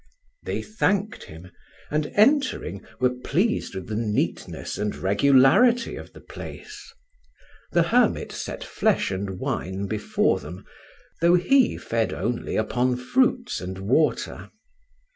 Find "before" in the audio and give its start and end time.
9.85-10.39